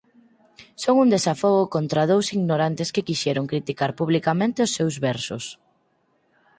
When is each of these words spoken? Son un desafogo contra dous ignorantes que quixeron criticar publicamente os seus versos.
Son 0.83 0.95
un 1.03 1.07
desafogo 1.15 1.63
contra 1.75 2.07
dous 2.11 2.27
ignorantes 2.37 2.91
que 2.93 3.05
quixeron 3.07 3.49
criticar 3.51 3.91
publicamente 3.99 4.63
os 4.65 4.71
seus 4.77 4.95
versos. 5.07 5.43